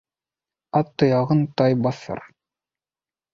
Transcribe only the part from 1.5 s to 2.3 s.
тай баҫыр.